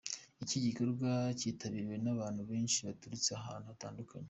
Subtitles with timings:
[0.43, 4.19] Iki gikorwa kitabiriwe n'abantu benshi baturutse ahantu hatandukanye.